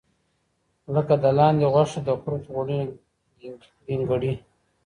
[0.93, 2.79] لکه د لاندې غوښه، د کورت غوړي،
[3.85, 4.33] ګینګړي.